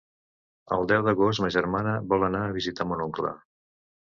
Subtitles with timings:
[0.77, 3.37] El deu d'agost ma germana vol anar a visitar mon oncle.